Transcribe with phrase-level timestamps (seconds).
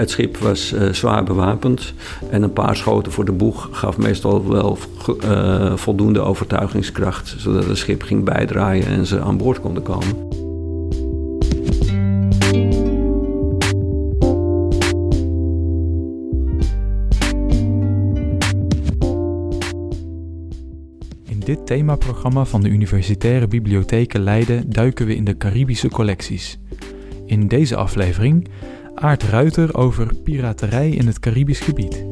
[0.00, 1.94] Eh, het schip was eh, zwaar bewapend
[2.30, 4.78] en een paar schoten voor de boeg gaf meestal wel
[5.24, 10.28] uh, voldoende overtuigingskracht, zodat het schip ging bijdraaien en ze aan boord konden komen.
[21.24, 26.58] In dit themaprogramma van de Universitaire Bibliotheken Leiden duiken we in de Caribische collecties.
[27.26, 28.48] In deze aflevering
[29.00, 32.04] Aart Ruiter over piraterij in het Caribisch gebied.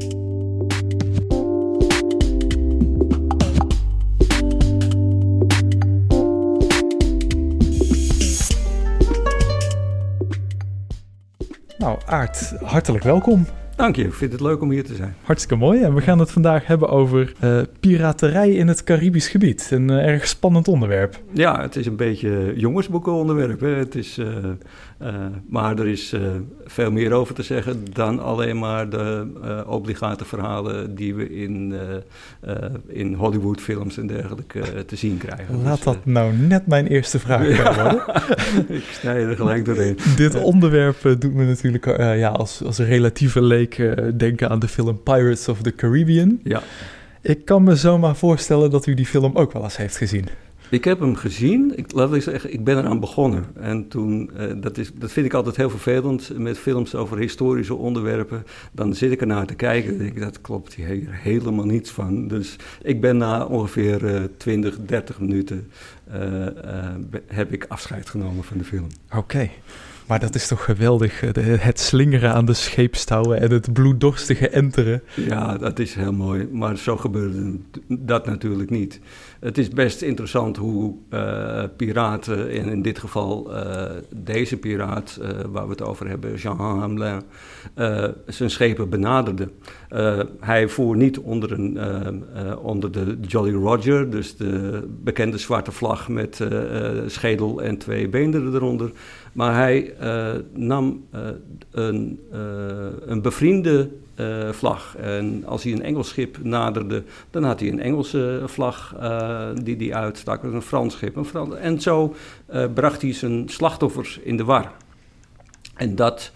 [11.77, 13.45] Nou, Aart, hartelijk welkom.
[13.79, 15.15] Dank je, ik vind het leuk om hier te zijn.
[15.23, 15.81] Hartstikke mooi.
[15.83, 19.67] En we gaan het vandaag hebben over uh, piraterij in het Caribisch gebied.
[19.71, 21.21] Een uh, erg spannend onderwerp.
[21.33, 23.59] Ja, het is een beetje jongensboekenonderwerp.
[23.59, 23.67] Hè.
[23.67, 24.27] Het is, uh,
[25.49, 26.15] maar er is
[26.65, 29.27] veel meer over te zeggen dan alleen maar de
[29.67, 31.73] obligate verhalen die we in,
[32.87, 35.61] in Hollywoodfilms en dergelijke te zien krijgen.
[35.63, 38.03] Laat dus, dat nou net mijn eerste vraag worden.
[38.77, 39.97] ik snij er gelijk doorheen.
[40.15, 45.03] Dit onderwerp doet me natuurlijk ja, als, als relatieve leek uh, denken aan de film
[45.03, 46.39] Pirates of the Caribbean.
[46.43, 46.63] Ja.
[47.21, 50.25] Ik kan me zomaar voorstellen dat u die film ook wel eens heeft gezien.
[50.69, 51.73] Ik heb hem gezien.
[51.75, 53.45] Ik, laat ik zeggen, ik ben eraan begonnen.
[53.53, 57.75] En toen, uh, dat, is, dat vind ik altijd heel vervelend met films over historische
[57.75, 58.45] onderwerpen.
[58.71, 62.27] Dan zit ik ernaar te kijken en denk ik, dat klopt hier helemaal niets van.
[62.27, 65.71] Dus ik ben na ongeveer uh, 20, 30 minuten
[66.13, 66.47] uh,
[67.27, 68.87] heb ik afscheid genomen van de film.
[69.07, 69.17] Oké.
[69.17, 69.51] Okay.
[70.09, 75.01] Maar dat is toch geweldig, het slingeren aan de scheepstouwen en het bloeddorstige enteren.
[75.15, 77.57] Ja, dat is heel mooi, maar zo gebeurde
[77.87, 78.99] dat natuurlijk niet.
[79.39, 83.83] Het is best interessant hoe uh, piraten, en in dit geval uh,
[84.15, 87.21] deze piraat uh, waar we het over hebben, Jean Hamelin,
[88.27, 89.49] zijn schepen benaderde.
[90.39, 91.79] hij voer niet onder, een,
[92.57, 96.41] onder de Jolly Roger, dus de bekende zwarte vlag met
[97.07, 98.91] schedel en twee beenderen eronder.
[99.39, 99.93] Maar hij
[100.53, 101.05] nam
[101.71, 102.19] een,
[103.05, 103.89] een bevriende
[104.51, 104.95] vlag.
[104.97, 109.75] En als hij een Engels schip naderde, dan had hij een Engelse vlag uh, die
[109.75, 110.43] hij uitstak.
[110.43, 111.35] een Frans schip.
[111.61, 112.15] En zo
[112.73, 114.71] bracht hij zijn slachtoffers in de war.
[115.79, 116.31] En, dat,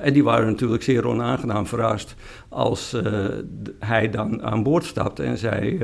[0.00, 2.14] en die waren natuurlijk zeer onaangenaam verrast
[2.48, 2.96] als
[3.78, 5.78] hij dan aan boord stapte en zei: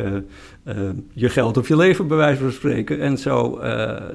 [1.13, 3.01] Je geld of je leven, bij wijze van spreken.
[3.01, 3.61] En zo,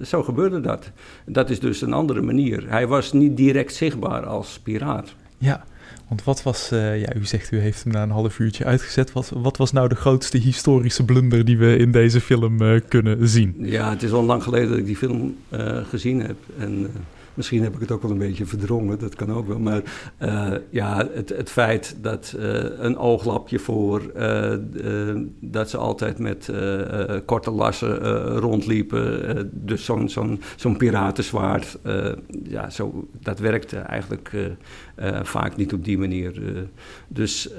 [0.04, 0.92] zo gebeurde dat.
[1.26, 2.70] Dat is dus een andere manier.
[2.70, 5.16] Hij was niet direct zichtbaar als piraat.
[5.38, 5.64] Ja.
[6.08, 9.12] Want wat was, ja, u zegt u heeft hem na een half uurtje uitgezet.
[9.12, 13.56] Wat, wat was nou de grootste historische blunder die we in deze film kunnen zien?
[13.60, 15.36] Ja, het is al lang geleden dat ik die film
[15.90, 16.38] gezien heb.
[16.58, 16.92] En
[17.38, 19.60] Misschien heb ik het ook wel een beetje verdrongen, dat kan ook wel.
[19.60, 19.82] Maar
[20.22, 24.56] uh, ja, het, het feit dat uh, een ooglapje voor, uh,
[25.40, 26.52] dat ze altijd met
[27.26, 28.00] korte lassen
[28.38, 31.78] rondliepen, dus zo'n zo'n zo'n piratenzwaard,
[32.44, 34.32] ja, zo, dat werkte eigenlijk
[35.24, 36.42] vaak niet op die manier.
[37.08, 37.50] dus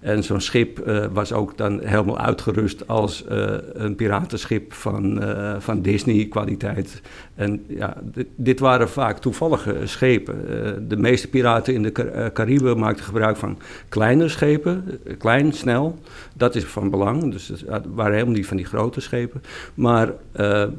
[0.00, 5.54] en zo'n schip uh, was ook dan helemaal uitgerust als uh, een piratenschip van, uh,
[5.58, 7.00] van Disney-kwaliteit.
[7.34, 7.96] En ja,
[8.36, 10.88] dit waren vaak toevallige schepen.
[10.88, 13.58] de meeste piraten in de Car Cariben maakten gebruik van
[13.88, 15.98] kleinere schepen, klein, snel.
[16.36, 19.42] Dat is van belang, dus het waren helemaal niet van die grote schepen.
[19.74, 20.12] Maar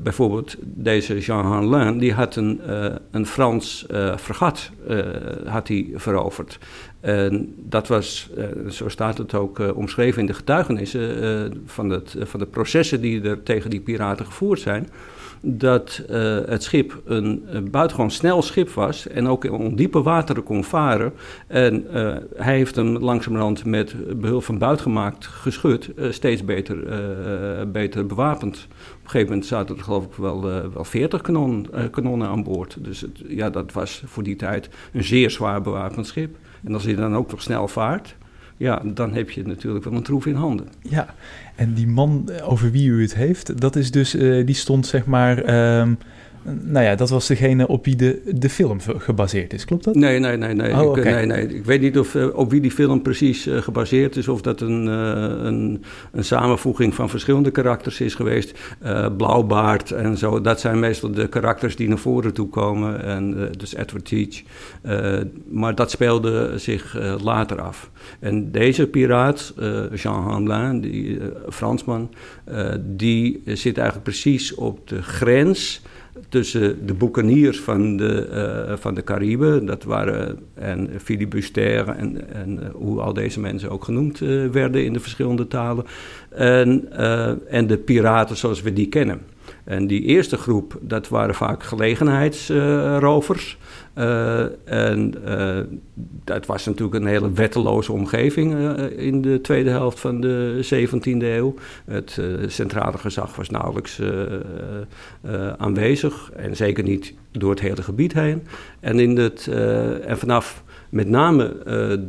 [0.04, 2.62] bijvoorbeeld deze Jean Hanlin, die had een,
[3.12, 3.86] een Frans
[4.18, 4.72] fregat
[5.46, 6.60] had hij veroverd.
[7.02, 8.30] En dat was,
[8.70, 13.02] zo staat het ook uh, omschreven in de getuigenissen uh, van, het, van de processen
[13.02, 14.90] die er tegen die piraten gevoerd zijn.
[15.44, 16.04] Dat
[16.46, 21.14] het schip een, een, buitengewoon snel schip was en ook in ondiepe wateren kon varen.
[21.48, 21.86] En
[22.36, 26.78] hij heeft hem langzamerhand met behulp van buitgemaakt geschut steeds beter,
[27.72, 28.68] beter bewapend.
[28.70, 30.42] Op een gegeven moment zaten er geloof ik wel,
[30.74, 32.78] wel 40 kanon, kanonnen aan boord.
[32.80, 36.36] Dus ja, dat was voor die tijd een zeer zwaar bewapend schip.
[36.64, 38.16] En als hij dan ook nog snel vaart,
[38.58, 40.68] ja, dan heb je natuurlijk wel een troef in handen.
[40.82, 41.16] Ja,
[41.56, 45.06] en die man over wie u het heeft, dat is dus, uh, die stond zeg
[45.06, 45.78] maar...
[45.80, 45.98] Um,
[46.44, 49.96] nou ja, dat was degene op wie de, de film gebaseerd is, klopt dat?
[49.96, 50.54] Nee, nee, nee.
[50.54, 51.48] Nee, oh, ik, nee, nee.
[51.48, 54.28] ik weet niet of, uh, op wie die film precies uh, gebaseerd is.
[54.28, 54.94] Of dat een, uh,
[55.46, 58.60] een, een, samenvoeging van verschillende karakters is geweest.
[59.18, 60.42] Blauwbaard en zo.
[60.42, 63.04] Dat zijn meestal de karakters die naar voren toe komen.
[63.04, 64.42] En, dus Edward Teach.
[65.50, 67.90] maar dat speelde zich later af.
[68.20, 69.54] En deze piraat,
[69.94, 72.10] Jean Hamelin, die Fransman,
[72.80, 75.82] die zit eigenlijk precies op de grens
[76.30, 78.30] tussen de boekaniers van de,
[78.70, 83.84] uh, van de Cariben, dat waren en filibuster en, en hoe al deze mensen ook
[83.84, 84.20] genoemd
[84.52, 85.86] werden in de verschillende talen,
[86.30, 86.92] en,
[87.48, 89.22] en de piraten zoals we die kennen.
[89.64, 93.58] En die eerste groep, dat waren vaak gelegenheidsrovers.
[93.96, 95.60] Uh, en uh,
[96.24, 101.54] dat was natuurlijk een hele wetteloze omgeving in de tweede helft van de 17e eeuw.
[101.86, 104.02] Het centrale gezag was nauwelijks
[105.58, 108.44] aanwezig en zeker niet door het hele gebied heen.
[108.80, 109.48] En, in het,
[110.06, 111.58] en vanaf met name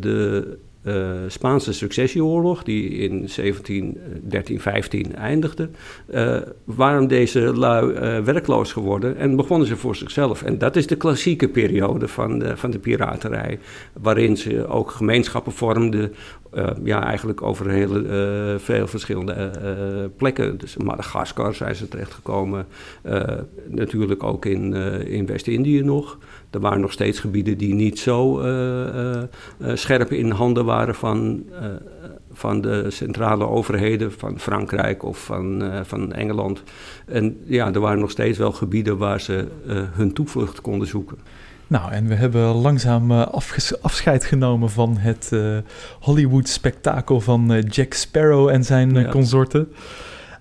[0.01, 5.69] de uh, Spaanse successieoorlog, die in 17, 13, 15 eindigde,
[6.15, 7.93] uh, waren deze lui
[8.23, 10.43] werkloos geworden en begonnen ze voor zichzelf.
[10.43, 13.59] En dat is de klassieke periode van de, van de piraterij,
[13.93, 16.15] waarin ze ook gemeenschappen vormden,
[16.85, 19.51] ja, eigenlijk over hele, veel verschillende
[20.17, 20.59] plekken.
[20.59, 22.67] Dus in Madagaskar zijn ze terechtgekomen,
[23.69, 24.75] natuurlijk ook in,
[25.07, 26.19] in West-Indië nog.
[26.53, 28.41] Er waren nog steeds gebieden die niet zo
[29.75, 31.45] scherp in handen waren van,
[32.33, 36.63] van de centrale overheden van Frankrijk of van, van Engeland.
[37.07, 39.47] En ja, er waren nog steeds wel gebieden waar ze
[39.93, 41.19] hun toevlucht konden zoeken.
[41.67, 43.11] Nou, en we hebben langzaam
[43.81, 45.33] afscheid genomen van het
[46.01, 49.09] Hollywood-spektakel van Jack Sparrow en zijn ja.
[49.09, 49.69] consorten.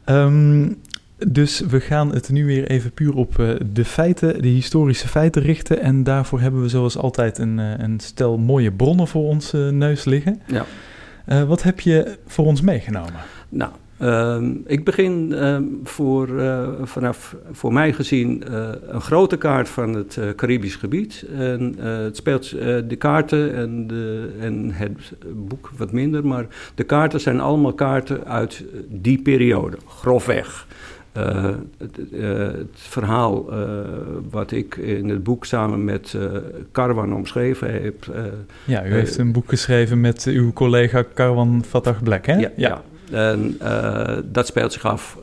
[0.05, 0.77] Um,
[1.27, 5.41] dus we gaan het nu weer even puur op uh, de feiten, de historische feiten
[5.41, 5.81] richten.
[5.81, 9.69] En daarvoor hebben we zoals altijd een, uh, een stel mooie bronnen voor ons uh,
[9.69, 10.41] neus liggen.
[10.45, 10.65] Ja.
[11.45, 13.13] wat heb je voor ons meegenomen?
[13.49, 16.29] Nou, ehm, ik begin ehm, voor,
[16.83, 18.43] vanaf voor mij gezien
[18.93, 21.25] een grote kaart van het Caribisch gebied.
[21.35, 22.49] En het speelt
[22.87, 28.25] de kaarten en, de, en het boek wat minder, maar de kaarten zijn allemaal kaarten
[28.25, 30.67] uit die periode, grofweg.
[31.17, 31.45] Uh,
[31.77, 33.67] het, uh, het, verhaal uh,
[34.29, 36.17] wat ik in het boek samen met
[36.71, 38.05] Karwan omschreven heb.
[38.65, 42.35] ja, u heeft een boek geschreven met uw collega Karwan Fatah Black, hè?
[42.35, 42.81] Ja, ja.
[43.11, 43.57] En
[44.25, 45.17] dat speelt zich af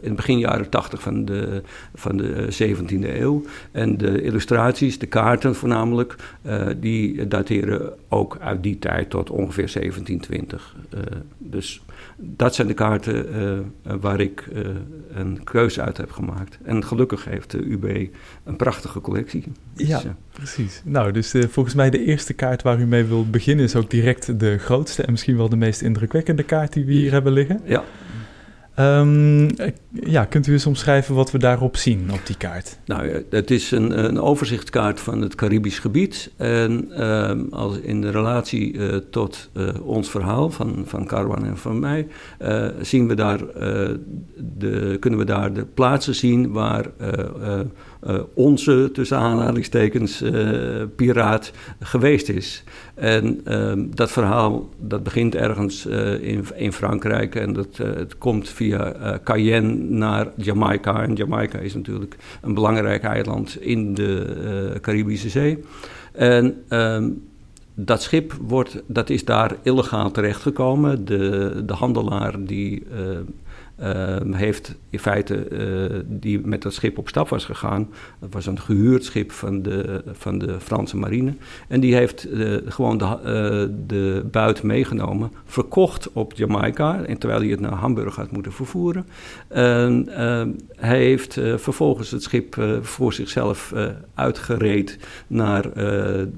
[0.00, 1.62] in het begin jaren 80 van de,
[1.94, 3.44] van de 17e eeuw.
[3.72, 6.16] En de illustraties, de kaarten voornamelijk,
[6.76, 10.74] die dateren ook uit die tijd tot ongeveer 1720.
[11.38, 11.82] dus
[12.16, 13.26] dat zijn de kaarten
[13.86, 14.60] uh, waar ik uh,
[15.14, 16.58] een keuze uit heb gemaakt.
[16.62, 18.08] En gelukkig heeft de UB
[18.44, 19.44] een prachtige collectie.
[19.74, 20.02] Dus, ja,
[20.32, 20.82] precies.
[20.84, 24.40] Nou, dus volgens mij de eerste kaart waar u mee wilt beginnen is ook direct
[24.40, 27.60] de grootste en misschien wel de meest indrukwekkende kaart die we hier hebben liggen.
[27.64, 27.84] Ja.
[28.78, 29.48] Um,
[29.90, 32.78] ja, kunt u eens omschrijven wat we daarop zien op die kaart?
[32.84, 36.30] Nou, het is een, een overzichtskaart van het Caribisch gebied.
[36.36, 41.56] En um, als in de relatie uh, tot uh, ons verhaal van, van Carwan en
[41.56, 42.06] van mij,
[42.42, 43.38] uh, zien we daar,
[44.58, 46.86] de, kunnen we daar de plaatsen zien waar
[48.06, 52.64] uh, onze, tussen aanhalingstekens, uh, piraat geweest is.
[52.94, 58.48] En uh, dat verhaal dat begint ergens uh, in, in Frankrijk en dat, het komt
[58.48, 61.02] via Cayenne naar Jamaica.
[61.02, 65.64] En Jamaica is natuurlijk een belangrijk eiland in de Caribische Zee.
[66.12, 67.22] En um,
[67.74, 71.04] dat schip wordt, dat is daar illegaal terechtgekomen.
[71.04, 72.82] De, de handelaar die
[74.30, 77.88] heeft in feite uh, die met dat schip op stap was gegaan.
[78.20, 81.34] Dat was een gehuurd schip van de, van de Franse marine.
[81.68, 87.04] En die heeft uh, gewoon de, de buit meegenomen, verkocht op Jamaica.
[87.04, 89.06] En terwijl hij het naar Hamburg had moeten vervoeren.
[89.48, 90.08] En
[90.76, 93.74] hij heeft vervolgens het schip voor zichzelf
[94.14, 95.62] uitgereed naar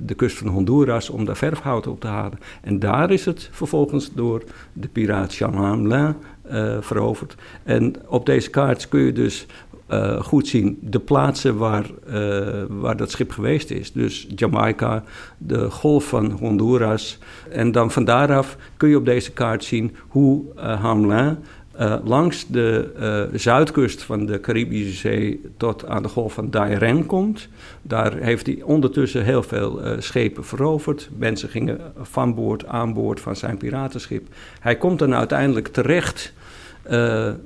[0.06, 2.38] de kust van Honduras om daar verfhout op te halen.
[2.62, 6.14] En daar is het vervolgens door de piraat Jean Hamelin
[6.50, 7.34] uh, veroverd.
[7.62, 9.46] En op deze kaart kun je dus
[9.90, 13.92] uh, goed zien de plaatsen waar, uh, waar dat schip geweest is.
[13.92, 15.04] Dus Jamaica,
[15.38, 17.18] de golf van Honduras.
[17.50, 21.38] En dan van daaraf kun je op deze kaart zien hoe Hamelin
[21.80, 22.92] uh, langs de
[23.32, 27.48] uh, zuidkust van de Caribische Zee tot aan de golf van Dairen komt.
[27.82, 31.08] Daar heeft hij ondertussen heel veel uh, schepen veroverd.
[31.16, 34.26] Mensen gingen van boord, aan boord van zijn piratenschip.
[34.60, 36.32] Hij komt dan uiteindelijk terecht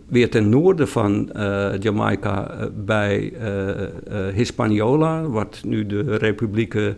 [0.06, 1.30] weer ten noorden van
[1.80, 3.32] Jamaica bij
[4.34, 6.96] Hispaniola, wat nu de republieken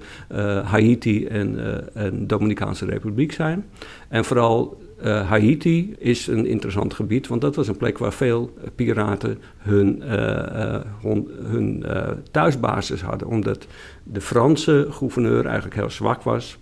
[0.65, 1.59] Haiti en,
[1.95, 3.65] en Dominicaanse Republiek zijn.
[4.09, 8.54] En vooral uh, Haiti is een interessant gebied, want dat was een plek waar veel
[8.75, 10.80] piraten hun, uh,
[11.42, 11.85] hun
[12.30, 13.28] thuisbasis hadden.
[13.28, 13.66] Omdat
[14.02, 16.59] de Franse gouverneur eigenlijk heel zwak was.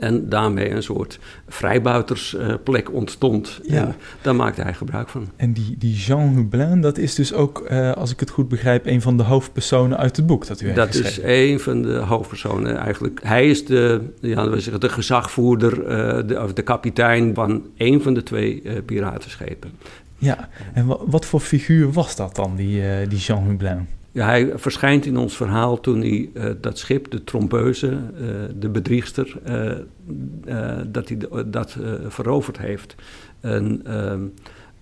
[0.00, 3.60] En daarmee een soort vrijbuitersplek ontstond.
[3.62, 3.84] Ja.
[3.86, 5.28] En daar maakte hij gebruik van.
[5.36, 8.86] En die, die Jean Hublin, dat is dus ook, eh, als ik het goed begrijp,
[8.86, 11.24] een van de hoofdpersonen uit het boek dat u heeft Dat geschreven.
[11.24, 13.20] is een van de hoofdpersonen eigenlijk.
[13.22, 18.02] Hij is de, ja, we zeggen, de gezagvoerder, eh, de, of de kapitein van een
[18.02, 19.70] van de twee eh, piratenschepen.
[20.18, 23.86] Ja, en wa- wat voor figuur was dat dan, die, die Jean Hublin?
[24.12, 28.24] Ja, hij verschijnt in ons verhaal toen hij eh, dat schip, de trompeuse, eh,
[28.58, 31.76] de bedriegster, eh, dat hij dat
[32.08, 32.94] veroverd heeft.
[33.40, 34.20] En, ehm,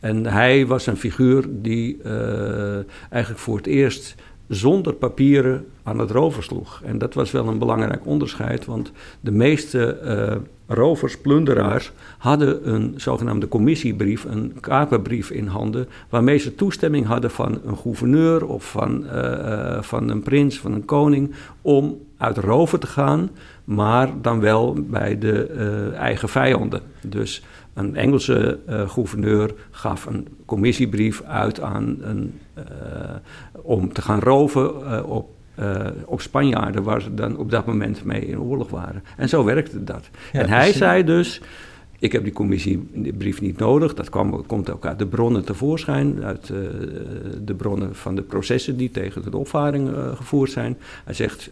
[0.00, 2.02] en hij was een figuur die
[3.10, 4.14] eigenlijk voor het eerst
[4.48, 6.82] zonder papieren aan het rover sloeg.
[6.84, 9.98] En dat was wel een belangrijk onderscheid, want de meeste
[10.68, 17.60] rovers, plunderaars, hadden een zogenaamde commissiebrief, een kaperbrief in handen, waarmee ze toestemming hadden van
[17.64, 22.80] een gouverneur of van, eh, eh, van een prins, van een koning, om uit roven
[22.80, 23.30] te gaan,
[23.64, 26.82] maar dan wel bij de eh, eigen vijanden.
[27.02, 27.42] Dus
[27.74, 32.40] een Engelse gouverneur gaf een commissiebrief uit aan een,
[33.52, 38.26] om te gaan roven op, eh, op Spanjaarden, waar ze dan op dat moment mee
[38.26, 39.02] in oorlog waren.
[39.16, 40.08] En zo werkte dat.
[40.32, 41.40] Ja, en hij zei dus.
[42.00, 43.94] Ik heb die commissiebrief niet nodig.
[43.94, 46.24] Dat kwam, komt ook uit de bronnen tevoorschijn.
[46.24, 46.56] Uit eh,
[47.44, 50.76] de bronnen van de processen die tegen de opvaring eh, gevoerd zijn.
[51.04, 51.50] Hij zegt,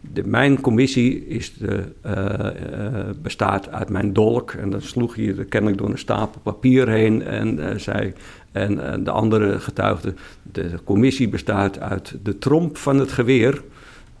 [0.00, 1.84] de, mijn commissie is de,
[3.22, 4.50] bestaat uit mijn dolk.
[4.50, 7.22] En dan sloeg hij er kennelijk door een stapel papier heen.
[7.22, 8.12] En zei,
[8.52, 13.62] en eh, de andere getuigde, de commissie bestaat uit de tromp van het geweer.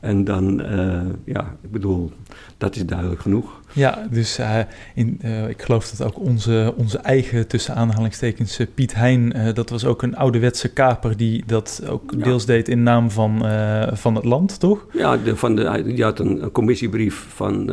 [0.00, 2.12] En dan, eh, ja, ik bedoel,
[2.56, 3.59] dat is duidelijk genoeg.
[3.72, 4.58] Ja, dus eh,
[4.94, 9.70] in, eh, ik geloof dat ook onze, onze eigen, tussen aanhalingstekens, eh, Piet Hein, dat
[9.70, 12.24] was ook een ouderwetse kaper die dat ook Ja.
[12.24, 13.44] deels deed in naam van,
[13.92, 14.86] van het land, toch?
[14.92, 17.70] Ja, de, van de, die had een, een commissiebrief van,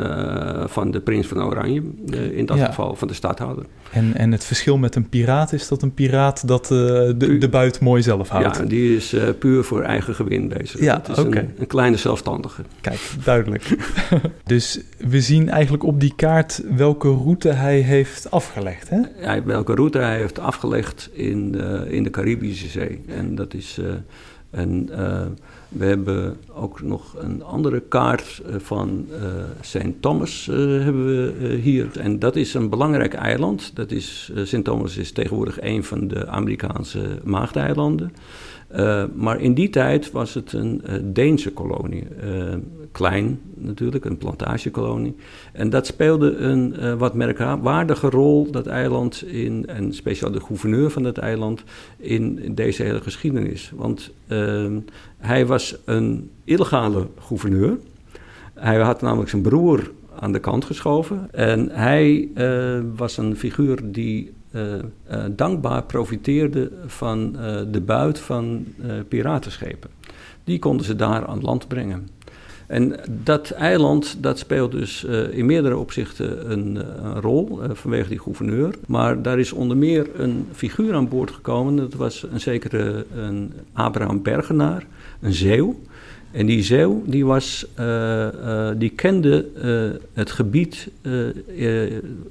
[0.66, 1.82] van de prins van Oranje,
[2.32, 2.66] in dat Ja.
[2.66, 3.66] geval van de stadhouder.
[3.92, 7.80] En, en het verschil met een piraat is dat een piraat dat de, de buit
[7.80, 8.58] mooi zelf houdt.
[8.58, 10.80] Ja, die is puur voor eigen gewin bezig.
[10.80, 12.62] Ja, Het is een, een kleine zelfstandige.
[12.82, 13.77] Kijk, duidelijk.
[14.46, 19.01] dus we zien eigenlijk op die kaart welke route hij heeft afgelegd, hè?
[19.15, 21.56] Hij, welke route hij heeft afgelegd in,
[21.89, 23.01] in de Caribische Zee.
[23.08, 23.77] En dat is.
[23.77, 23.86] eh,
[24.50, 25.25] en eh,
[25.70, 29.08] we hebben ook nog een andere kaart eh, van
[29.62, 29.91] St.
[30.00, 32.00] Thomas hebben we hier.
[32.00, 33.75] En dat is een belangrijk eiland.
[33.75, 34.63] Dat is, St.
[34.63, 38.12] Thomas is tegenwoordig een van de Amerikaanse maagdeilanden.
[38.68, 42.08] Eh, maar in die tijd was het een eh, Deense kolonie.
[42.22, 42.56] Eh,
[42.92, 45.16] klein natuurlijk, een plantagekolonie.
[45.54, 51.04] En dat speelde een wat merkwaardige rol, dat eiland, in, en speciaal de gouverneur van
[51.04, 51.64] dat eiland,
[51.98, 53.72] in, in deze hele geschiedenis.
[53.76, 54.80] Want ehm,
[55.18, 57.78] hij was een illegale gouverneur.
[58.54, 61.28] Hij had namelijk zijn broer aan de kant geschoven.
[61.32, 62.30] En hij
[62.96, 64.34] was een figuur die
[65.36, 69.90] dankbaar profiteerde van eh, de buit van eh, piratenschepen.
[70.44, 72.08] Die konden ze daar aan land brengen.
[72.68, 78.10] En dat eiland, dat speelt dus eh, in meerdere opzichten een, eh, rol eh, vanwege
[78.10, 78.76] die gouverneur.
[78.88, 81.76] Maar daar is onder meer een figuur aan boord gekomen.
[81.76, 84.86] Dat was een zekere een Abraham Bergenaar,
[85.22, 85.76] een zeeuw.
[86.32, 90.88] En die zeeuw die was, eh, eh, die kende eh, het gebied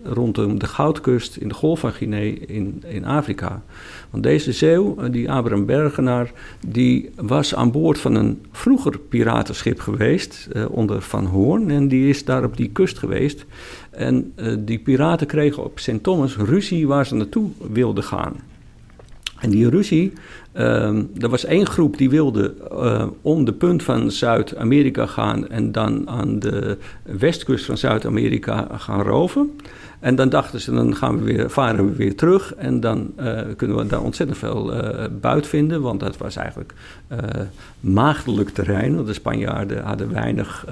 [0.05, 3.63] rondom de Goudkust in de Golf van Guinea in, in Afrika.
[4.11, 6.33] Want deze zeeuw, die Abraham Bergenaar,
[6.67, 11.71] die was aan boord van een vroeger piratenschip geweest onder Van Hoorn.
[11.71, 13.45] En die is daar op die kust geweest.
[13.91, 16.03] En die piraten kregen op St.
[16.03, 18.35] Thomas ruzie waar ze naartoe wilden gaan.
[19.41, 20.13] En die ruzie,
[20.53, 25.73] ehm, er was één groep die wilde eh, om de punt van Zuid-Amerika gaan en
[25.73, 29.51] dan aan de westkust van Zuid-Amerika gaan roven.
[30.01, 33.41] En dan dachten ze, dan gaan we weer, varen we weer terug en dan eh,
[33.57, 35.81] kunnen we daar ontzettend veel eh, buit vinden.
[35.81, 36.75] Want dat was eigenlijk
[37.81, 40.67] maagdelijk terrein, want de Spanjaarden hadden weinig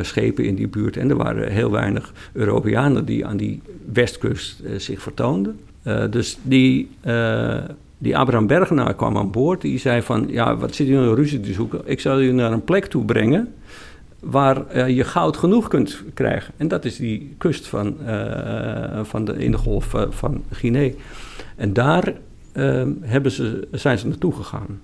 [0.00, 0.96] schepen in die buurt.
[0.96, 5.58] En er waren heel weinig Europeanen die aan die westkust zich vertoonden.
[5.84, 7.58] Uh, dus die, uh,
[7.98, 9.60] die Abraham Bergenaar kwam aan boord.
[9.60, 11.80] Die zei van, ja, wat zit u nou ruzie te zoeken?
[11.84, 13.54] Ik zal u naar een plek toe brengen
[14.20, 16.54] waar uh, je goud genoeg kunt krijgen.
[16.56, 17.96] En dat is die kust van,
[19.02, 20.90] van de, in de golf van Guinea.
[21.56, 22.12] En daar
[23.00, 24.80] hebben ze, zijn ze naartoe gegaan.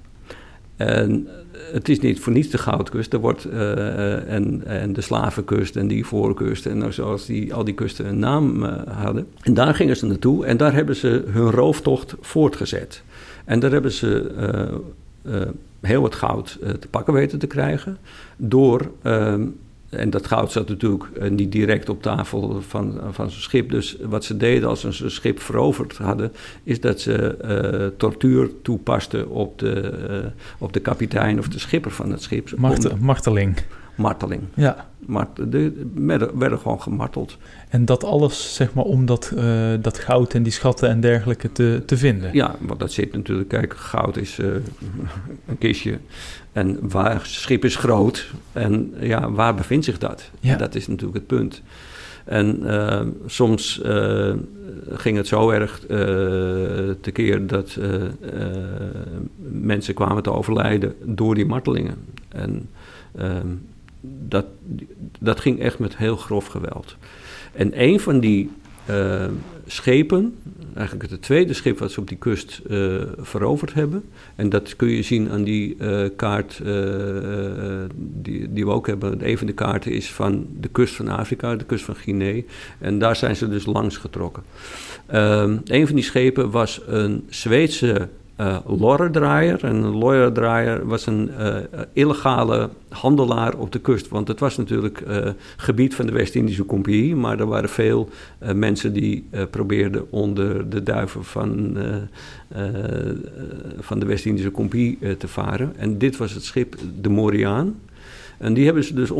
[0.77, 1.29] En
[1.73, 3.13] het is niet voor niets de Goudkust.
[3.13, 7.65] Er wordt, uh, en, en de Slavenkust en die Voorkust en nou, zoals die, al
[7.65, 9.27] die kusten een naam hadden.
[9.43, 13.03] En daar gingen ze naartoe en daar hebben ze hun rooftocht voortgezet.
[13.45, 14.31] En daar hebben ze
[15.81, 17.99] heel wat goud te pakken weten te krijgen
[18.37, 19.43] door ehm,
[19.89, 23.71] en dat goud zat natuurlijk niet direct op tafel van, van zo'n schip.
[23.71, 29.29] Dus wat ze deden als ze een schip veroverd hadden, is dat ze tortuur toepasten
[29.29, 32.51] op de, op de kapitein of de schipper van het schip.
[33.01, 33.57] marteling.
[33.97, 34.43] Marteling.
[34.55, 34.87] Ja.
[34.99, 35.87] Maar de,
[36.35, 37.39] werden gewoon gemarteld.
[37.69, 41.53] En dat alles, zeg maar, om dat, uh, dat goud en die schatten en dergelijke
[41.53, 42.31] te, te vinden?
[42.33, 43.49] Ja, want dat zit natuurlijk...
[43.49, 44.47] Kijk, goud is uh,
[45.47, 45.99] een kistje.
[46.53, 48.31] En waar schip is groot.
[48.53, 50.31] En ja, waar bevindt zich dat?
[50.41, 50.57] Ja.
[50.57, 51.63] Dat is natuurlijk het punt.
[52.25, 53.81] En uh, soms
[54.89, 55.81] ging het zo erg
[57.01, 57.79] tekeer dat
[59.37, 61.97] mensen kwamen te overlijden door die martelingen.
[62.29, 62.69] En
[63.17, 63.47] ehm,
[64.29, 64.47] dat,
[65.21, 66.97] dat ging echt met heel grof geweld.
[67.53, 68.51] En een van die
[68.91, 69.25] uh,
[69.67, 70.35] schepen,
[70.75, 74.05] eigenlijk het tweede schip wat ze op die kust uh, veroverd hebben.
[74.37, 76.61] En dat kun je zien aan die uh, kaart
[77.97, 79.29] die, die we ook hebben.
[79.29, 82.43] Een van de kaarten is van de kust van Afrika, de kust van Guinea.
[82.79, 84.43] En daar zijn ze dus langs getrokken.
[85.15, 88.09] Um, een van die schepen was een Zweedse
[88.41, 89.65] uh, lorrendraaier.
[89.65, 91.57] En een lorrendraaier was een uh,
[91.93, 94.09] illegale handelaar op de kust.
[94.09, 97.17] Want het was natuurlijk uh, gebied van de West-Indische Compagnie.
[97.17, 98.09] Maar er waren veel
[98.55, 101.77] mensen die probeerden onder de duiven van,
[103.79, 105.73] van de West-Indische Compagnie te varen.
[105.77, 107.75] En dit was het schip de Moriaan.
[108.39, 109.11] En die hebben ze dus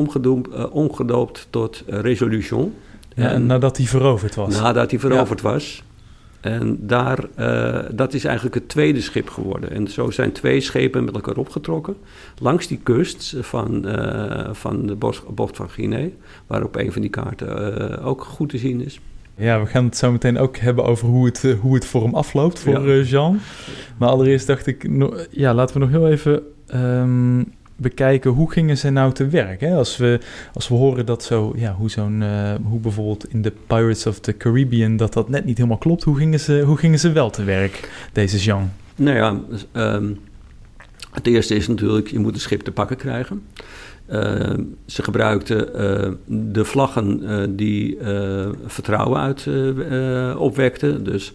[0.71, 2.75] omgedoopt tot Resolution.
[3.15, 4.61] Ja, en nadat hij veroverd was.
[4.61, 5.85] Nadat hij veroverd was.
[6.41, 9.71] En daar, uh, dat is eigenlijk het tweede schip geworden.
[9.71, 11.97] En zo zijn twee schepen met elkaar opgetrokken.
[12.39, 14.95] Langs die kust van, uh, van de
[15.35, 16.09] bocht van Guinea.
[16.47, 19.01] Waar op een van die kaarten uh, ook goed te zien is.
[19.35, 22.15] Ja, we gaan het zo meteen ook hebben over hoe het, hoe het voor hem
[22.15, 23.03] afloopt, voor ja.
[23.03, 23.41] Jean.
[23.99, 24.89] Maar allereerst dacht ik,
[25.31, 26.43] ja, laten we nog heel even
[26.75, 29.61] um, bekijken hoe gingen ze nou te werk.
[29.61, 29.75] Hè?
[29.75, 30.21] Als, we,
[30.55, 34.21] als we horen dat zo, ja, hoe, zo'n, uh, hoe bijvoorbeeld in de Pirates of
[34.21, 37.31] the Caribbean dat dat net niet helemaal klopt, hoe gingen ze, hoe gingen ze wel
[37.31, 38.73] te werk, deze Jean?
[38.97, 39.41] Nou ja,
[39.95, 40.19] um,
[41.11, 43.43] het eerste is natuurlijk, je moet een schip te pakken krijgen.
[44.11, 44.55] Uh,
[44.87, 47.99] ze gebruikten uh, de vlaggen uh, die
[48.67, 49.49] vertrouwen uit
[50.37, 51.05] opwekten.
[51.05, 51.33] Dus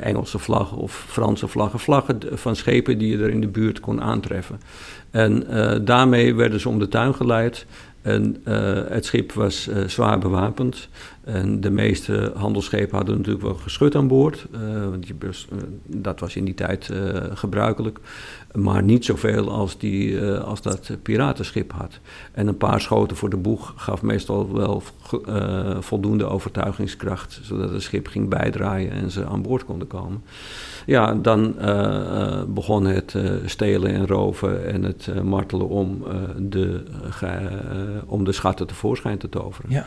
[0.00, 1.78] Engelse vlaggen of Franse vlaggen.
[1.78, 4.60] Vlaggen van schepen die je er in de buurt kon aantreffen.
[5.10, 5.44] En
[5.84, 7.66] daarmee werden ze om de tuin geleid.
[8.02, 8.36] En
[8.88, 10.88] het schip was zwaar bewapend.
[11.24, 14.46] En de meeste handelsschepen hadden natuurlijk wel geschut aan boord.
[14.90, 15.14] want je,
[15.86, 16.90] dat was in die tijd
[17.34, 17.98] gebruikelijk.
[18.54, 22.00] Maar niet zoveel als, die, als dat piratenschip had.
[22.32, 24.82] En een paar schoten voor de boeg gaf meestal wel
[25.80, 27.40] voldoende overtuigingskracht.
[27.42, 30.22] Zodat het schip ging bijdraaien en ze aan boord konden komen.
[30.86, 31.54] Ja, dan
[32.54, 36.04] begon het stelen en roven en het martelen om,
[36.38, 36.84] de,
[38.06, 39.70] om de schatten tevoorschijn te toveren.
[39.70, 39.86] Ja.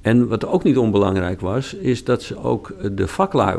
[0.00, 3.58] En wat ook niet onbelangrijk was, is dat ze ook de vaklui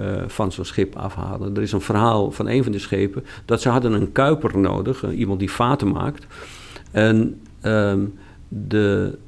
[0.00, 1.56] uh, van zo'n schip afhalen.
[1.56, 5.04] Er is een verhaal van een van de schepen dat ze hadden een kuiper nodig,
[5.04, 6.26] uh, iemand die vaten maakt.
[6.90, 8.14] En um,
[8.48, 9.18] de,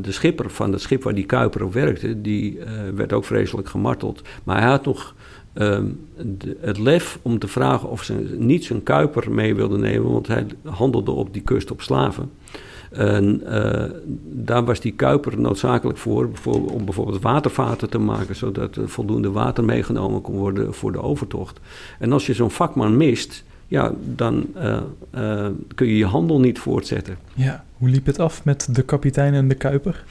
[0.00, 2.58] de schipper van het schip waar die kuiper op werkte, die
[2.94, 4.22] werd ook vreselijk gemarteld.
[4.44, 5.14] Maar hij had nog
[5.52, 10.26] de, het lef om te vragen of ze niet zijn kuiper mee wilden nemen, want
[10.26, 12.30] hij handelde op die kust op slaven.
[12.94, 13.84] En uh,
[14.32, 19.30] daar was die kuiper noodzakelijk voor, voor, om bijvoorbeeld watervaten te maken, zodat er voldoende
[19.30, 21.60] water meegenomen kon worden voor de overtocht.
[21.98, 24.76] En als je zo'n vakman mist, ja, dan uh,
[25.14, 27.16] uh, kun je je handel niet voortzetten.
[27.34, 30.04] Ja, hoe liep het af met de kapitein en de kuiper?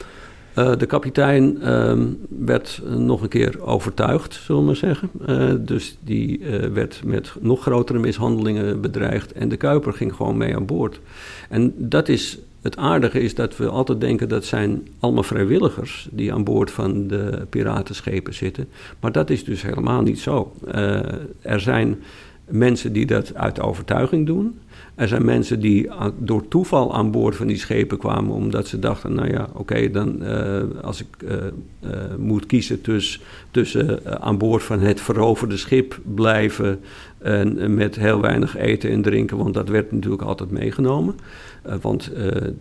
[0.57, 1.93] Uh, de kapitein uh,
[2.45, 5.09] werd nog een keer overtuigd, zullen we maar zeggen.
[5.29, 6.41] Uh, dus die
[6.73, 9.31] werd met nog grotere mishandelingen bedreigd.
[9.31, 10.99] En de kuiper ging gewoon mee aan boord.
[11.49, 16.33] En dat is het aardige is dat we altijd denken dat zijn allemaal vrijwilligers die
[16.33, 18.67] aan boord van de piratenschepen zitten.
[18.99, 20.53] Maar dat is dus helemaal niet zo.
[20.67, 20.99] Uh,
[21.41, 22.03] er zijn
[22.45, 24.59] mensen die dat uit overtuiging doen.
[24.95, 29.13] Er zijn mensen die door toeval aan boord van die schepen kwamen, omdat ze dachten:
[29.13, 34.63] nou ja, oké, dan uh, als ik uh, uh, moet kiezen tussen, tussen aan boord
[34.63, 36.79] van het veroverde schip blijven
[37.19, 41.15] en met heel weinig eten en drinken, want dat werd natuurlijk altijd meegenomen.
[41.81, 42.11] Want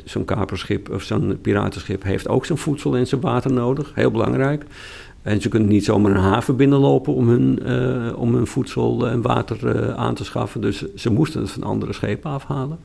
[0.05, 3.93] zo'n kaperschip of zo'n piratenschip heeft ook zijn voedsel en zijn water nodig.
[3.95, 4.65] Heel belangrijk.
[5.23, 9.23] En ze kunnen niet zomaar een haven binnenlopen om hun, uh, om hun voedsel en
[9.23, 10.61] water aan te schaffen.
[10.61, 12.79] Dus ze moesten het van andere schepen afhalen.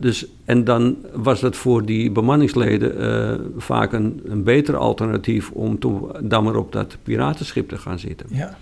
[0.00, 5.78] dus, en dan was het voor die bemanningsleden vaak een, een beter alternatief om
[6.22, 8.26] dan maar op dat piratenschip te gaan zitten.
[8.30, 8.56] Ja,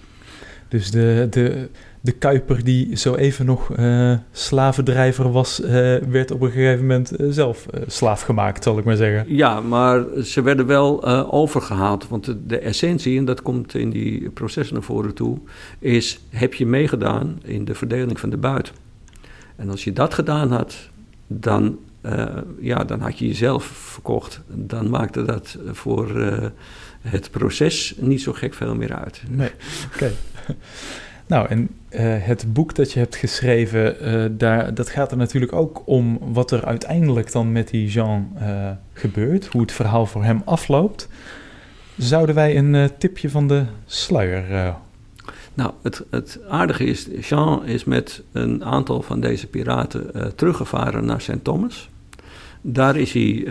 [0.72, 1.68] dus de, de,
[2.04, 7.20] de Kuiper die zo even nog uh, slavendrijver was, uh, werd op een gegeven moment
[7.20, 9.36] uh, zelf slaaf gemaakt, zal ik maar zeggen.
[9.36, 12.08] Ja, maar ze werden wel overgehaald.
[12.08, 15.38] Want de, de, essentie, en dat komt in die processen naar voren toe,
[15.78, 18.72] is: heb je meegedaan in de verdeling van de buit?
[19.56, 20.76] En als je dat gedaan had,
[21.26, 21.78] dan,
[22.60, 24.40] ja, dan had je jezelf verkocht.
[24.46, 26.16] Dan maakte dat voor
[27.00, 29.22] het proces niet zo gek veel meer uit.
[29.28, 29.50] Nee,
[29.94, 30.12] oké.
[31.32, 35.52] Nou, en uh, het boek dat je hebt geschreven, uh, daar, dat gaat er natuurlijk
[35.52, 40.24] ook om wat er uiteindelijk dan met die Jean uh, gebeurt, hoe het verhaal voor
[40.24, 41.08] hem afloopt.
[41.96, 44.74] Zouden wij een tipje van de sluier?
[45.54, 51.20] Nou, het, het aardige is, Jean is met een aantal van deze piraten teruggevaren naar
[51.20, 51.44] St.
[51.44, 51.90] Thomas.
[52.60, 53.46] Daar is hij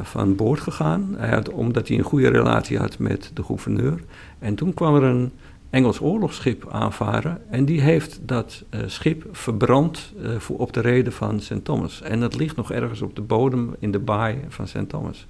[0.00, 1.16] van boord gegaan,
[1.52, 4.00] omdat hij een goede relatie had met de gouverneur.
[4.38, 5.32] En toen kwam er een
[5.70, 7.38] Engels oorlogsschip aanvaren.
[7.50, 11.64] En die heeft dat uh, schip verbrand uh, voor, op de reden van St.
[11.64, 12.02] Thomas.
[12.02, 14.88] En dat ligt nog ergens op de bodem in de baai van St.
[14.88, 15.26] Thomas.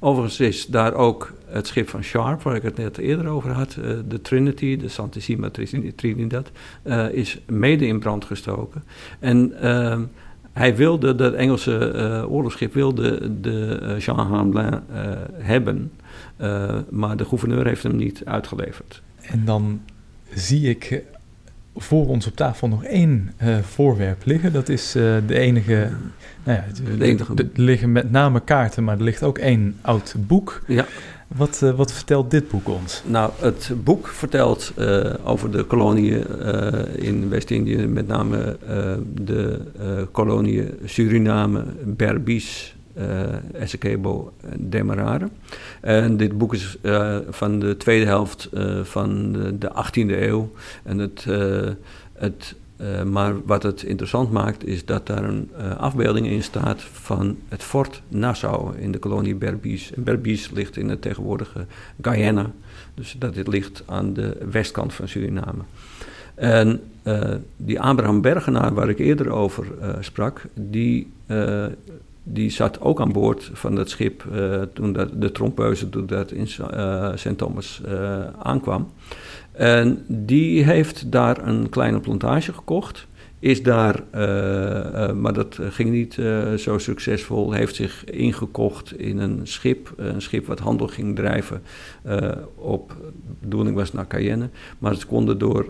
[0.00, 3.76] Overigens is daar ook het schip van Sharp, waar ik het net eerder over had,
[3.78, 5.50] uh, de Trinity, de Santissima
[5.96, 6.50] Trinidad,
[7.12, 8.84] is mede in brand gestoken.
[9.18, 9.52] En
[10.52, 14.80] hij wilde, dat Engelse oorlogsschip wilde de Jean Hamelin
[15.32, 15.92] hebben,
[16.90, 19.02] maar de gouverneur heeft hem niet uitgeleverd.
[19.30, 19.80] En dan
[20.34, 21.02] zie ik
[21.76, 24.52] voor ons op tafel nog één uh, voorwerp liggen.
[24.52, 25.90] Dat is uh, de enige.
[26.44, 26.64] Nou ja.
[27.36, 30.62] Er liggen met name kaarten, maar er ligt ook één oud boek.
[30.66, 30.86] Ja.
[31.28, 33.02] Wat, uh, wat vertelt dit boek ons?
[33.06, 34.72] Nou, het boek vertelt
[35.24, 36.24] over de koloniën
[36.96, 38.58] in West-Indië, met name
[39.14, 39.60] de
[40.12, 45.28] koloniën Suriname, Berbice, uh, Essequibo Demerara.
[45.80, 50.50] En dit boek is uh, van de tweede helft uh, van de, de, 18e eeuw.
[50.82, 51.26] En het,
[52.12, 52.54] het,
[53.06, 58.02] maar wat het interessant maakt, is dat daar een afbeelding in staat van het fort
[58.08, 59.94] Nassau in de kolonie Berbice.
[59.94, 61.66] En Berbice ligt in het tegenwoordige
[62.00, 62.50] Guyana.
[62.94, 65.62] Dus dat dit ligt aan de westkant van Suriname.
[66.34, 66.80] En
[67.56, 69.66] die Abraham Bergenaar, waar ik eerder over
[70.00, 71.12] sprak, die
[72.24, 76.32] die zat ook aan boord van dat schip uh, toen dat, de trompeuze toen dat
[76.32, 77.38] in uh, eh, St.
[77.38, 78.90] Thomas uh, aankwam.
[79.52, 83.06] En die heeft daar een kleine plantage gekocht.
[83.38, 84.02] Is daar,
[85.16, 86.14] maar dat ging niet
[86.56, 89.92] zo succesvol, heeft zich ingekocht in een schip.
[89.96, 91.62] Een schip wat handel ging drijven
[92.54, 92.96] op,
[93.40, 94.48] bedoeling was naar Cayenne.
[94.78, 95.66] Maar ze konden door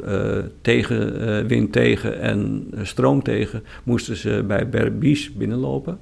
[0.60, 5.98] tegen, wind tegen en stroom tegen, moesten ze bij Berbice binnenlopen.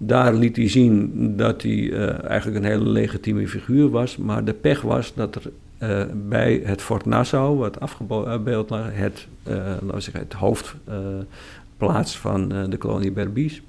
[0.00, 4.16] Daar liet hij zien dat hij uh, eigenlijk een hele legitieme figuur was.
[4.16, 5.50] Maar de pech was dat er
[5.82, 12.18] uh, bij het Fort Nassau, wat afgebeeld lag, het, uh, laten we zeggen, het hoofdplaats
[12.18, 13.60] van de kolonie Berbice,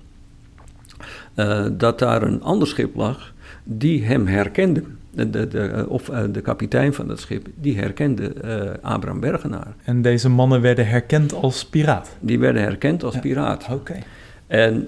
[1.77, 4.83] dat daar een ander schip lag die hem herkende.
[5.11, 8.33] De, de, de, of de kapitein van dat schip, die herkende
[8.81, 9.75] Abraham Bergenaar.
[9.83, 12.17] En deze mannen werden herkend als piraat?
[12.19, 13.19] Die werden herkend als ja.
[13.19, 13.67] piraat.
[13.71, 13.95] Oké.
[14.47, 14.87] En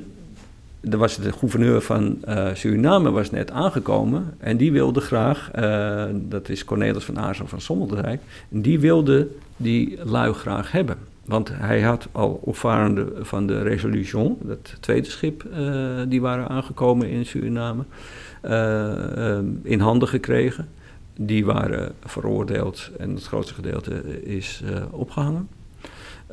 [0.90, 6.06] er was de gouverneur van uh, Suriname was net aangekomen en die wilde graag, uh,
[6.14, 10.98] dat is Cornelis van Aarzen van Sommeldijk, die wilde die lui graag hebben.
[11.26, 17.10] Want hij had al opvarenden van de Resolution, dat tweede schip, uh, die waren aangekomen
[17.10, 17.84] in Suriname,
[19.64, 20.68] in handen gekregen.
[21.16, 25.48] Die waren veroordeeld en het grootste gedeelte is opgehangen.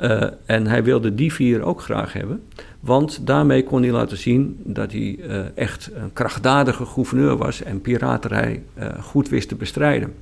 [0.03, 2.43] Uh, en hij wilde die vier ook graag hebben,
[2.81, 7.81] want daarmee kon hij laten zien dat hij uh, echt een krachtdadige gouverneur was en
[7.81, 10.15] piraterij uh, goed wist te bestrijden.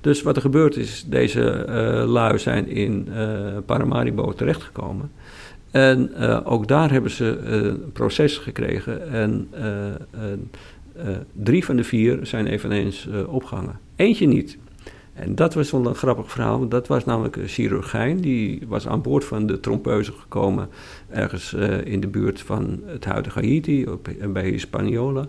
[0.00, 1.64] Dus wat er gebeurd is, deze
[2.06, 3.08] lui zijn in
[3.66, 5.10] Paramaribo terechtgekomen.
[5.70, 6.14] En
[6.44, 9.48] ook daar hebben ze een proces gekregen en
[11.32, 13.78] drie van de vier zijn eveneens opgehangen.
[13.96, 14.58] Eentje niet.
[15.20, 16.68] En dat was wel een grappig verhaal.
[16.68, 18.20] Dat was namelijk een chirurgijn.
[18.20, 20.68] Die was aan boord van de trompeuze gekomen.
[21.08, 25.26] Ergens uh, in de buurt van het huidige Haiti, op, bij Hispaniola.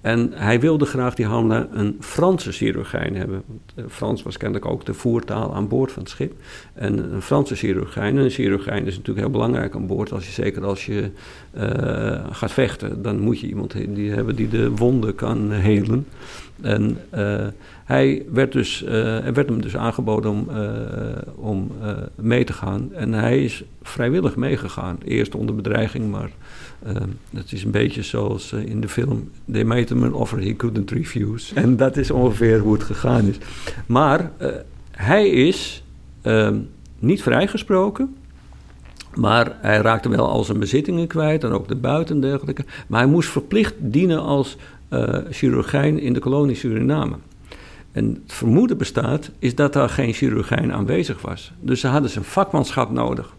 [0.00, 3.42] En hij wilde graag die Hamla een Franse chirurgijn hebben.
[3.74, 6.32] Eh, Frans was kennelijk ook de voertaal aan boord van het schip.
[6.74, 8.18] En een Franse chirurgijn.
[8.18, 10.12] En een chirurgijn is natuurlijk heel belangrijk aan boord.
[10.12, 11.10] Als je, zeker als je
[12.30, 16.06] gaat vechten, dan moet je iemand hebben die de wonden kan helen.
[16.60, 16.98] En
[17.92, 20.56] hij werd, dus, uh, er werd hem dus aangeboden om, uh,
[21.34, 21.70] om
[22.14, 22.92] mee te gaan.
[22.92, 24.98] En hij is vrijwillig meegegaan.
[25.04, 26.30] Eerst onder bedreiging, maar
[27.30, 29.30] het is een beetje zoals in de film...
[29.52, 31.54] They made him an offer he couldn't refuse.
[31.54, 33.36] En dat is ongeveer hoe het gegaan is.
[33.86, 34.30] Maar
[34.90, 35.84] hij is
[36.98, 38.14] niet vrijgesproken...
[39.14, 42.64] Maar hij raakte wel al zijn bezittingen kwijt en ook de buiten en dergelijke.
[42.86, 44.56] Maar hij moest verplicht dienen als
[45.30, 47.16] chirurgijn in de kolonie Suriname.
[47.92, 51.52] En het vermoeden bestaat, is dat daar geen chirurgijn aanwezig was.
[51.60, 53.34] Dus ze hadden zijn vakmanschap nodig.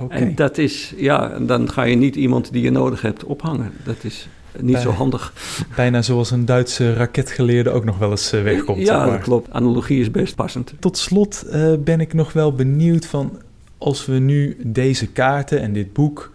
[0.00, 0.18] Okay.
[0.18, 3.72] En dat is, ja, dan ga je niet iemand die je nodig hebt ophangen.
[3.84, 4.28] Dat is
[4.60, 5.32] niet zo handig.
[5.76, 8.86] Bijna zoals een Duitse raketgeleerde ook nog wel eens uh, wegkomt.
[8.86, 9.50] Ja, dat klopt.
[9.50, 10.74] Analogie is best passend.
[10.78, 13.38] Tot slot uh, ben ik nog wel benieuwd van
[13.78, 16.32] als we nu deze kaarten en dit boek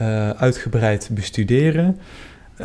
[0.00, 1.98] uh, uitgebreid bestuderen,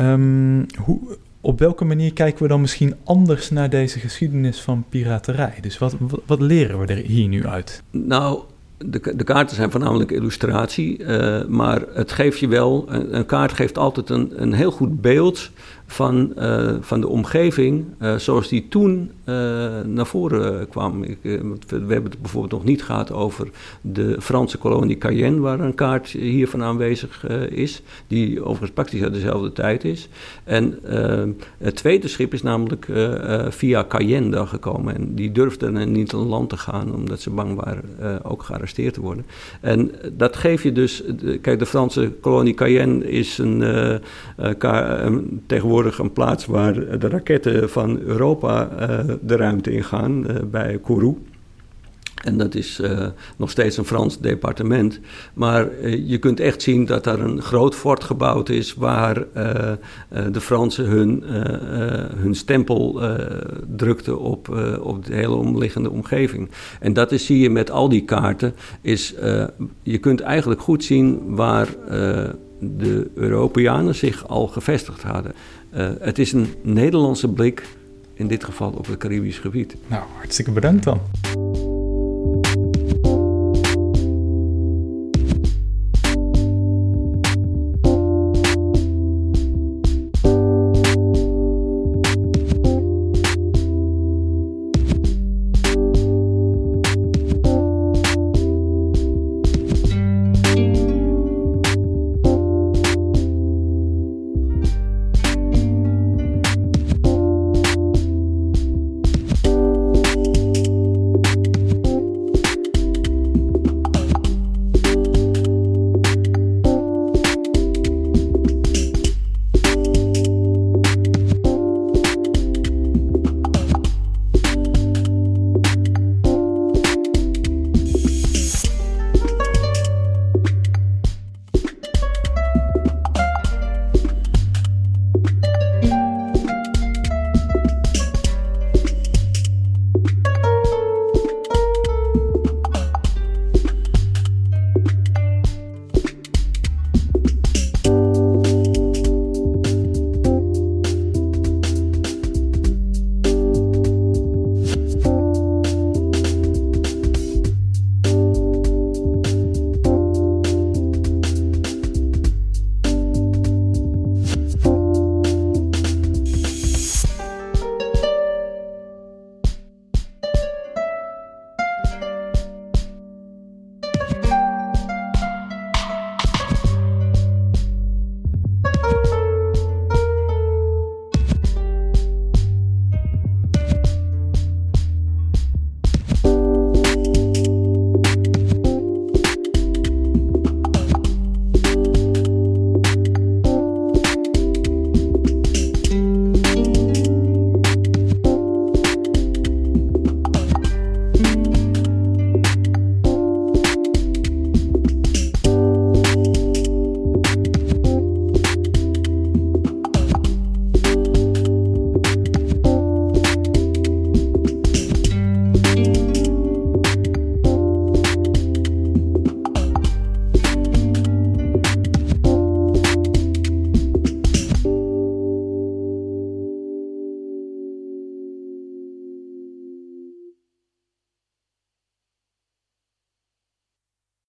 [0.00, 1.00] um, hoe,
[1.44, 5.54] op welke manier kijken we dan misschien anders naar deze geschiedenis van piraterij?
[5.60, 7.82] Dus wat, wat, leren we er hier nu uit?
[7.90, 8.42] Nou,
[8.78, 13.52] de, de, kaarten zijn voornamelijk illustratie, uh, maar het geeft je wel, een, een kaart
[13.52, 15.50] geeft altijd een, een heel goed beeld
[15.92, 19.34] van, uh, van de omgeving uh, zoals die toen uh,
[19.84, 21.02] naar voren kwam.
[21.02, 23.48] Ik, we, we, hebben het bijvoorbeeld nog niet gehad over
[23.80, 29.52] de Franse kolonie Cayenne, waar een kaart hiervan aanwezig is, die overigens praktisch uit dezelfde
[29.52, 30.08] tijd is.
[30.44, 30.78] En
[31.58, 32.86] het tweede schip is namelijk
[33.48, 37.60] via Cayenne daar gekomen en die durfden niet aan land te gaan omdat ze bang
[37.64, 39.26] waren ook gearresteerd te worden.
[39.60, 41.02] En dat geef je dus,
[41.40, 43.60] kijk de Franse kolonie Cayenne is een,
[44.36, 50.78] een tegenwoordig een plaats waar de raketten van Europa uh, de ruimte ingaan, uh, bij
[50.82, 51.16] Kourou.
[52.24, 55.00] En dat is uh, nog steeds een Frans departement.
[55.34, 59.26] Maar je kunt echt zien dat daar een groot fort gebouwd is waar
[60.32, 61.22] de Fransen hun,
[62.16, 63.00] hun stempel
[63.76, 64.48] drukten op,
[64.80, 66.50] op de hele omliggende omgeving.
[66.80, 69.14] En dat is, zie je met al die kaarten, is
[69.82, 71.68] je kunt eigenlijk goed zien waar
[72.62, 75.32] de Europeanen zich al gevestigd hadden.
[75.74, 77.62] Uh, het is een Nederlandse blik,
[78.14, 79.76] in dit geval op het Caribisch gebied.
[79.86, 81.00] Nou, hartstikke bedankt dan.